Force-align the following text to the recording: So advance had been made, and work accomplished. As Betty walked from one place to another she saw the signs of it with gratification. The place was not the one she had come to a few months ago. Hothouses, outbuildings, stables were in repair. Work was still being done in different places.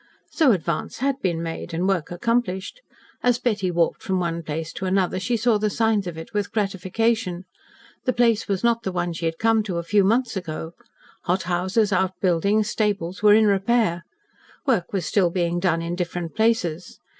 So 0.31 0.51
advance 0.51 0.97
had 0.97 1.21
been 1.21 1.43
made, 1.43 1.75
and 1.75 1.87
work 1.87 2.09
accomplished. 2.09 2.81
As 3.21 3.37
Betty 3.37 3.69
walked 3.69 4.01
from 4.01 4.19
one 4.19 4.41
place 4.41 4.73
to 4.73 4.87
another 4.87 5.19
she 5.19 5.37
saw 5.37 5.59
the 5.59 5.69
signs 5.69 6.07
of 6.07 6.17
it 6.17 6.33
with 6.33 6.51
gratification. 6.51 7.45
The 8.05 8.13
place 8.13 8.47
was 8.47 8.63
not 8.63 8.81
the 8.81 8.91
one 8.91 9.13
she 9.13 9.25
had 9.27 9.37
come 9.37 9.61
to 9.61 9.77
a 9.77 9.83
few 9.83 10.03
months 10.03 10.35
ago. 10.35 10.71
Hothouses, 11.25 11.93
outbuildings, 11.93 12.67
stables 12.67 13.21
were 13.21 13.35
in 13.35 13.45
repair. 13.45 14.03
Work 14.65 14.91
was 14.91 15.05
still 15.05 15.29
being 15.29 15.59
done 15.59 15.83
in 15.83 15.93
different 15.93 16.33
places. 16.35 16.97